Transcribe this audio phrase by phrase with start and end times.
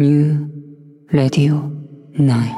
[0.00, 0.48] New
[1.10, 1.58] Radio
[2.14, 2.54] 9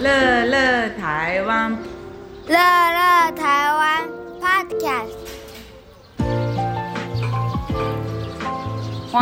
[0.00, 1.78] 乐乐台湾，
[2.48, 2.56] 乐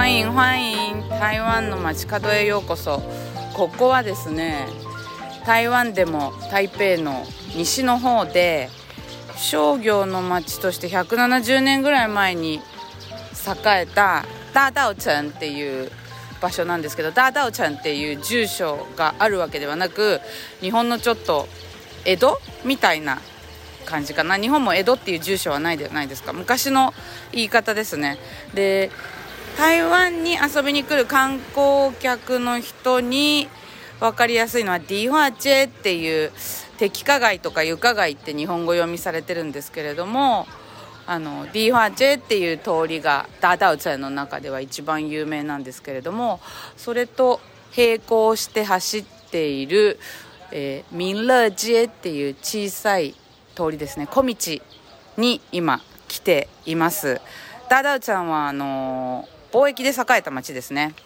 [0.05, 3.01] 欢迎欢迎台湾の街角へようこそ。
[3.55, 4.67] ここはですね
[5.47, 7.25] 台湾でも台北の
[7.57, 8.69] 西の方で
[9.39, 12.61] 商業の街として170年ぐらい前に栄
[13.67, 15.91] えた大道城っていう
[16.39, 20.21] 場所なんですけど大道城っていう住所があるわけではなく
[20.61, 21.49] 日本のちょっと
[22.05, 23.23] 江戸みたいな
[23.87, 24.37] 感じかな。
[24.37, 26.35] 日本も江戸っていう住所はないではないですか。
[26.35, 26.93] 昔の
[27.33, 28.19] 言い方ですね。
[28.53, 28.91] で
[29.57, 33.49] 台湾に遊びに来る観光客の人に
[34.01, 36.33] 分かりやすいのはディファチェっていう
[36.79, 40.47] 迪化街とか床街って日本語読みされてるんですけれども
[41.07, 46.41] あのディファチェっていう通りが大稻埕の中では一番有名なんですけれども
[46.77, 47.41] それと
[47.77, 49.99] 並行して走っている、
[50.51, 53.15] えー、ミンレジェっていう小さい
[53.55, 54.07] 通りですね。
[54.09, 54.35] 小道
[55.17, 57.21] に今来ています。
[57.69, 60.97] ダダウちゃんはあの貿易で栄えた町ですね。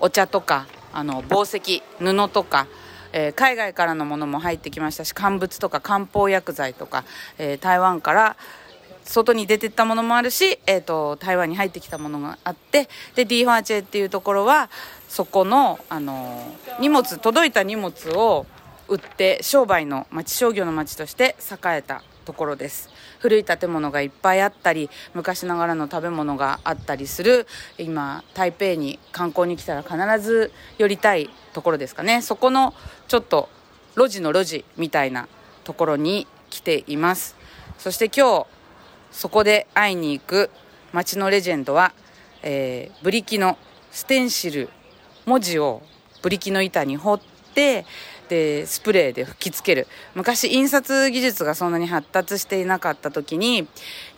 [0.00, 2.66] お茶とかあの宝石布とか
[3.12, 7.04] えー海外からのものも入ってきましたし乾物とか漢方薬剤とか、
[7.38, 8.36] えー台湾から
[9.04, 14.68] 外に出てったものもあるし、えー、と台湾に入ってきたものがあってでディーファーチェっていうところは
[15.08, 18.46] そこの、あのー荷物届いた荷物を
[18.88, 22.90] 売って商売の町商業の町として栄えたところです。
[23.20, 27.46] 古い建物がいっぱいあったり昔ながらの食べ物があったりする
[27.78, 32.22] 今台北に観光に来たら必ず寄りたいところですかね。
[32.22, 32.74] そこの
[33.08, 33.48] ちょっと
[33.96, 35.28] 路地の路地みたいな
[35.62, 37.36] ところに来ています。
[37.78, 38.46] そして今日
[39.12, 40.50] そこで会いに行く
[40.92, 41.92] 街のレジェンドは、
[42.42, 43.58] えーブリキの
[43.90, 44.68] ステンシル。
[45.26, 45.80] 文字を
[46.20, 47.20] ブリキの板に彫っ
[47.54, 47.86] て
[48.28, 49.86] でスプレーで吹きつける。
[50.14, 53.66] 昔印刷技術がそんなに発達していなかった時に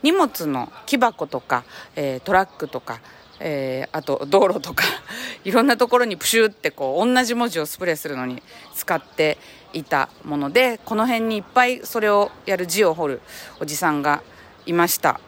[0.03, 1.65] 荷物の木箱とか、
[1.97, 3.01] えートラックとか、
[3.41, 4.85] えーあと道路とか
[5.45, 8.43] いろんなところにプシューってこう同じ文字をスプレーするのに
[8.75, 9.39] 使って
[9.73, 13.21] いたものでこの辺にいっぱいそれをやる字を彫る
[13.61, 14.23] おじさんが
[14.67, 15.21] いました、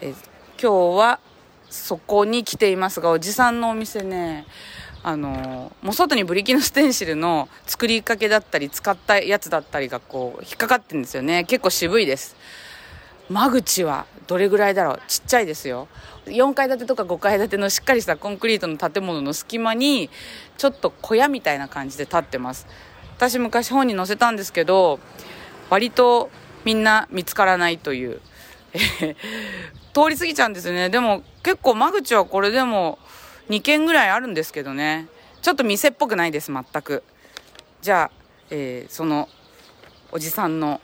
[0.00, 0.28] えー
[0.60, 1.20] 今日は
[1.70, 4.44] そこに来ていますがおじさんのお店ね
[5.08, 11.44] あのもう外にブリキのステンシルの作りかけだったり使ったやつだったりがこう引っかかってるんですよね。
[11.44, 12.36] 結構渋いです。
[13.30, 15.00] 間口はどれぐらいだろう。
[15.08, 15.88] ちっちゃいですよ。
[16.26, 20.10] 4階建てとか5階建てのしっかりしたコンクリートの建物の隙間に
[20.58, 22.66] ちょっと小屋みたいな感じで建ってます。
[23.16, 25.00] 私昔本に載せたんですけど
[25.70, 26.28] 割と
[26.66, 28.20] みんな見つからないという。
[29.94, 30.90] 通り過ぎちゃうんですよね。
[30.90, 32.98] でも結構間口はこれでも
[33.48, 35.08] 2軒ぐらいあるんですけどね。
[35.40, 37.02] ちょっと店っぽくないです全く。
[37.80, 39.28] じゃあ、えーその
[40.10, 40.80] おじさんの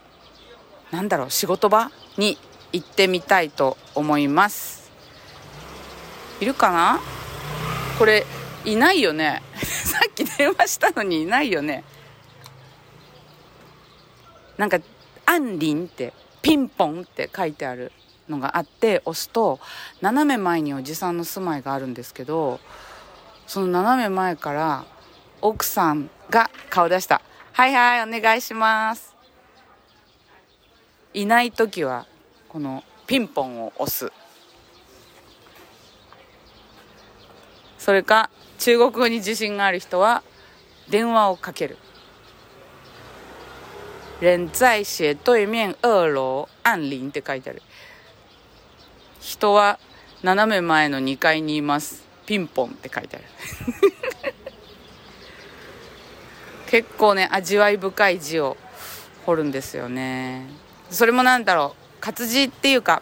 [0.90, 2.36] なんだろう仕事場に
[2.72, 4.90] 行ってみたいと思います。
[6.40, 7.00] いるかな？
[7.98, 8.26] これ
[8.64, 9.42] いないよね。
[9.62, 11.84] さっき電話したのにいないよね。
[14.56, 14.78] なんか
[15.26, 17.92] 「アンリン」って「ピンポン」って書いてある。
[18.28, 19.60] のがあって押すと
[20.00, 22.60] 斜め前におじさんの住まいがあるんですけど
[23.46, 24.84] その斜め前から
[25.40, 27.20] 奥さんが顔出した
[27.52, 29.14] 「はいはいお願いします」
[31.12, 32.06] いない時は
[32.48, 34.12] このピンポンを押す。
[37.78, 40.22] それか中国語に自信がある人は
[40.88, 41.76] 電話をかける。
[44.20, 47.62] 人在斜对面二楼按铃って書いてある。
[49.24, 49.78] 人は
[50.22, 52.04] 斜め前の2階にいます。
[52.26, 53.24] ピンポンって書いてある。
[56.68, 58.58] 結構ね味わい深い字を
[59.24, 60.46] 彫るんですよね。
[60.90, 63.00] それもなんだろう活字っていうか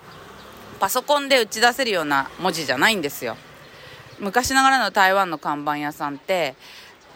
[0.78, 3.36] パソコンで打ち出せるような文字じゃないんですよ。
[4.20, 6.54] 昔ながらの台湾の看板屋さんって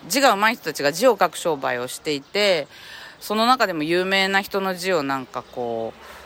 [0.09, 2.67] 字が上手い人たちが字を書く商売をしていて
[3.21, 6.26] その中でも有名な人の字をなんかこう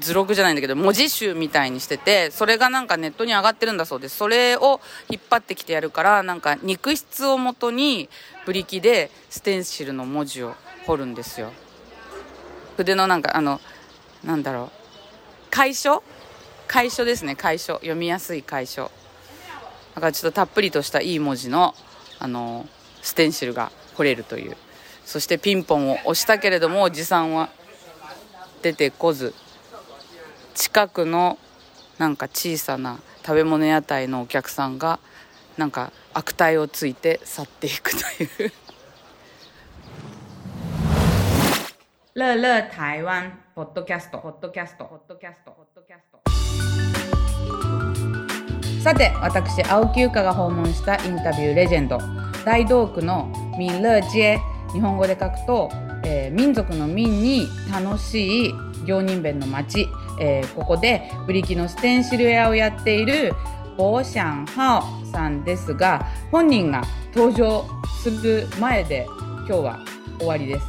[0.00, 4.16] 図録じゃないんだけど文字集みたいにしててそれがなんかネットに上がってるんだそうです。
[4.16, 8.08] それを引っ張ってきてやるからなんか肉質をもとに
[8.44, 10.54] ブリキでステンシルの文字を
[10.86, 11.52] 彫るんですよ。
[12.76, 13.60] 筆のなんかあの
[14.22, 14.70] なんだろう。
[15.50, 16.02] 楷書？
[16.68, 17.36] 楷書ですね。
[17.36, 17.74] 楷書。
[17.76, 18.90] 読みやすい楷書。
[19.94, 21.74] だからちょっとたっぷりとしたいい文字の
[22.18, 22.66] あの
[23.00, 24.56] ステンシルが彫れるという。
[25.06, 27.48] そしてピンポンを押したけれどもおじさんは
[28.60, 29.32] 出てこず。
[30.54, 31.38] 近くの
[31.98, 35.00] なんか小さな食べ物屋台のお客さんが
[35.56, 38.52] なんか悪態をついて去っていくという。
[42.14, 44.18] 乐乐台湾ポッドキャスト。
[44.18, 46.20] ポッドキャストポッドキャストポッドキャスト
[48.84, 51.98] さて私青木優香が訪問したインタビューレジェンド。
[52.44, 54.38] 大道区の民乐街
[54.72, 55.70] 日本語で書くと、
[56.04, 58.54] えー、民族の民に楽しい
[58.84, 63.32] 行人弁の町、えー、ここでブリキのステンシル屋をやっている
[63.76, 66.82] ボーシャンハオさんですが本人が
[67.14, 67.64] 登場
[68.02, 69.06] する前で
[69.46, 69.84] 今日は
[70.18, 70.66] 終わりです。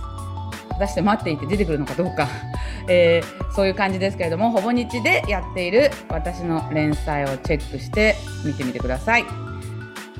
[0.69, 2.27] 果たして待っていて出てくるのかどうか、
[2.89, 9.25] えー、そういう感じですけれどもほぼ日でやっている私の連載をチェックして見てみてください。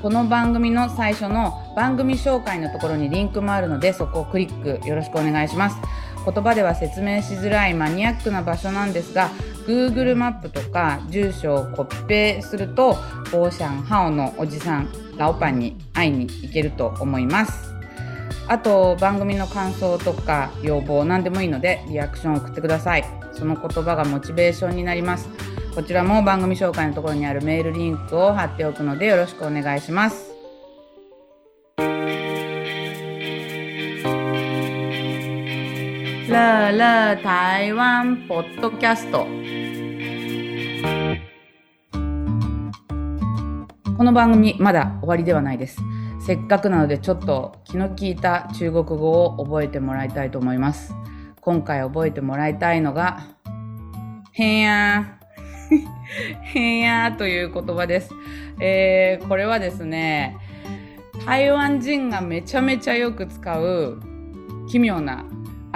[0.00, 5.76] この番組の最初の番組紹介のところにリンクもあるのでそこをクリックよろしくお願いします。
[6.26, 9.30] 言葉では説明しづらいマニアックな場所なんですが
[9.66, 17.74] Google マップとか住所をコピペするとオーシャンハオのおじさんラオパンに会いに行けると思います。
[18.48, 23.04] あと番組の感想とか要望何でもいいのでリアクションを送ってください。
[23.32, 25.28] その言葉がモチベーションになります。
[25.74, 30.35] こちらも番組紹介のところにあるメールリンクを貼っておくのでよろしくお願いします。
[36.36, 39.26] 乐乐台湾ポッドキャスト。
[43.96, 45.78] この番組まだ終わりではないです。
[46.20, 50.92] せっかくなのでちょっと気の利いた中国語を覚えてもらいたいと思います。
[51.40, 53.24] 今回覚えてもらいたいのが
[54.32, 56.52] へんやー。
[56.58, 58.10] へんやーという言葉です、
[58.60, 60.36] えー、これはですね
[61.24, 64.00] 台湾人がめちゃめちゃよく使う
[64.68, 65.24] 奇妙な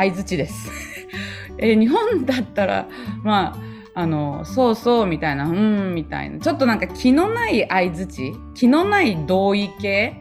[0.00, 0.70] 相づちです。
[1.58, 2.88] えー、日本だったら、
[3.22, 3.54] ま
[3.94, 6.38] あ、あの、そうそうみたいな、うん、みたいな。
[6.38, 10.14] ちょっとなんか気のない相づち気のない同意形？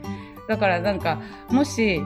[0.50, 2.02] だからなんか、もし、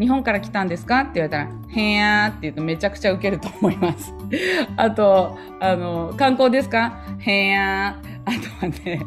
[0.00, 1.00] 日本から来たんですか？
[1.02, 4.12] って言われたら、へやーって言うとめちゃくちゃウケると思います。
[4.76, 7.04] あと、あの、観光ですか？
[7.20, 8.12] へやー。
[8.24, 8.30] あ
[8.60, 9.00] とはね、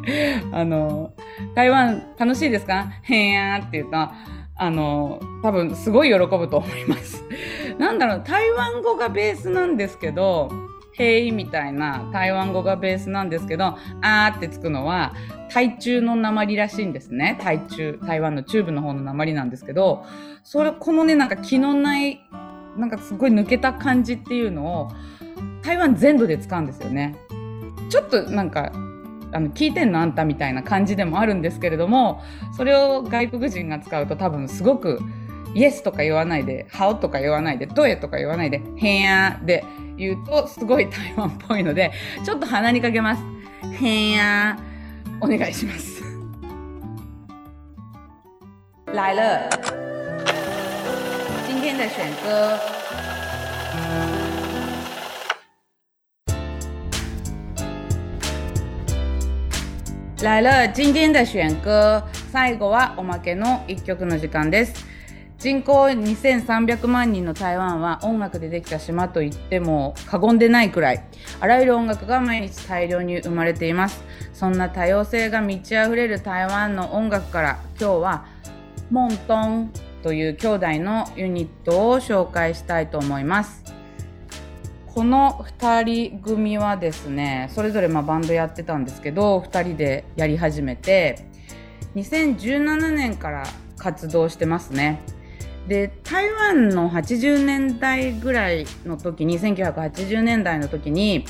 [0.52, 1.12] あの、
[1.54, 2.92] 台湾楽しいですか？
[3.02, 3.96] へやーって言うと、
[4.58, 7.24] あの、多分すごい喜ぶと思います。
[7.78, 10.50] なんだろう、台湾語がベースなんですけど、
[10.92, 15.12] へいみたいな台湾語がベースなんですけど、あーってつくのは、
[15.52, 17.38] 台中の鉛らしいんですね。
[17.42, 20.04] 台中、台湾の中部の方の鉛なんですけど、
[20.42, 22.20] それ、このね、なんか気のない、
[22.76, 24.90] なんかすごい抜けた感じっていうのを、
[25.62, 27.16] 台湾全土で使うんですよね。
[27.88, 28.72] ちょっとなんか
[29.32, 32.22] あの聞いてんのあんたみたいな感じでもあるんですけれども
[32.56, 35.00] それを外国人が使うと多分すごく
[35.54, 39.64] イエスとか言わないで、ハオとか言わないで、どえとか言わないで、へんやで
[39.96, 41.92] 言うとすごい台湾っぽいので、
[42.24, 43.22] ちょっと鼻にかけます。
[43.80, 44.58] へんや
[45.20, 46.02] お願いします。
[48.92, 49.48] 来了。
[51.46, 52.76] 今天的选歌。
[60.22, 64.86] 来了今天的選歌最後はおまけの一曲の時間です
[65.38, 71.04] 人口2300万人の台湾は音楽でできた島と言っても過言でないくらい
[71.40, 74.02] あらゆる音楽が毎日大量に生まれています。
[74.32, 78.26] そんな多様性が満ち溢れる台湾の音楽から今日は
[78.90, 83.62] モントンという兄弟のユニットを紹介したいと思います。
[84.86, 91.26] この2人組はですねそれぞれまバンドやってたんですけど2人でやり始めて
[91.94, 95.02] 2017年から活動してますね。
[95.68, 101.24] で台湾の80年代ぐらいの時に1980年代の時に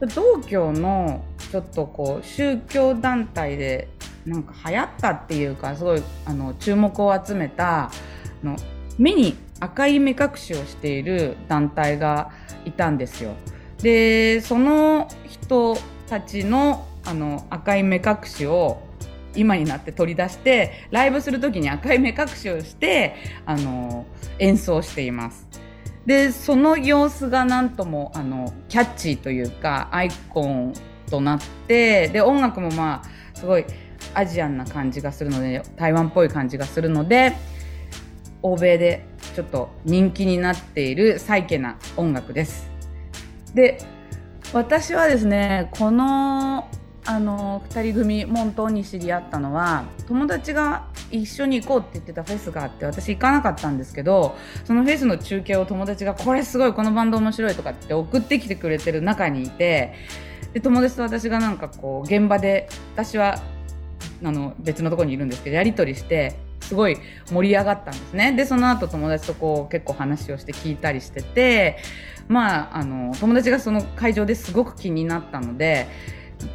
[0.00, 3.88] 道教のちょっとこう宗教団体で
[4.24, 7.90] なんか流行ったっていうかすごいあの注目を集めた
[8.42, 8.56] の
[8.98, 12.30] 目に赤い目隠しをしている団体が
[12.64, 13.34] いたんですよ。
[13.82, 15.76] でその人
[16.08, 18.82] たちのあの赤い目隠しを
[19.38, 23.14] 今になって取り出してライブする時に赤い目隠しをして
[23.46, 24.06] あの
[24.38, 25.46] 演奏しています。
[26.06, 30.72] でその様子がなんともあのキャッチーというかアイコン
[31.10, 33.66] となってで音楽もまあすごい
[34.14, 37.36] アジアンな感じがするので台湾っぽい感じがするので
[38.42, 39.04] 欧米で
[39.34, 42.70] ちょっと人気になっているサイケな音楽です。
[43.54, 43.78] で
[44.52, 46.68] 私はですねこの
[47.08, 54.36] あの2人組門東に知り合ったのは友達が一緒に行こうって言ってたフェスがあって私行かなかったんですけど
[54.66, 59.94] そのフェスの中継を友達が「これすごいこのバンド面白い」とかって送ってきてくれてる中にいて
[60.52, 63.40] で友達と私がなんかこう現場で私は
[64.22, 66.98] あの別のとこにいるんですけどやり取りしてすごい
[67.30, 68.32] 盛り上がったんですね。
[68.32, 71.78] でその後友達とこう結構話をして聞いたりしてて
[72.28, 75.86] まああの友達がその会場ですごく気になったので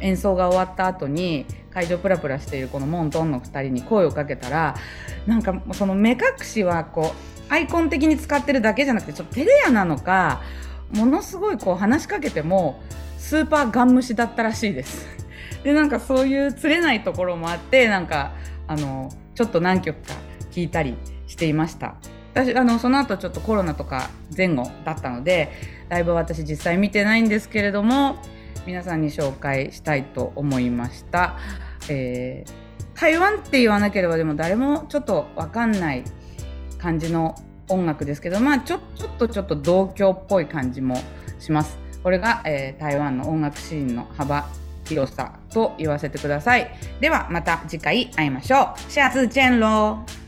[0.00, 4.76] 演奏が終わった後に会場プラプラしているこのモントンの2人に声をかけたら
[5.26, 7.14] なんかその目隠しはこ
[7.50, 10.42] うアイコン的に使ってるだけじゃなくてちょっと照れ屋なのか
[10.92, 12.80] ものすごいこう話しかけても
[13.18, 15.06] スーパーガン虫だったらしいです。
[15.62, 18.34] でなんかそういう釣れないところもあってなんか
[18.66, 20.14] あのちょっと何曲か
[20.50, 20.94] 聴いたり
[21.26, 21.96] していました。
[22.34, 25.52] 私あのその後ちょっとコロナとか前後だったので
[25.88, 28.16] ライブは私実際見てないんですけれども
[28.66, 31.36] 皆さんに紹介したいと思いました。
[31.88, 36.04] えー、台湾って言わなければでも誰もちょっと分かんない
[36.78, 37.34] 感じの
[37.68, 40.96] 音楽ですけど、まあ、ちょちょっとちょっと同郷っぽい感じも
[41.38, 41.78] します。
[42.02, 44.46] これが、えー、台湾の音楽シーンの幅
[44.84, 46.70] 広さと言わせてください。
[47.00, 48.90] ではまた次回会いましょう。
[48.90, 50.23] 下次见喽。